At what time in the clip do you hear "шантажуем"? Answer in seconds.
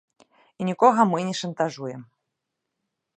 1.41-2.01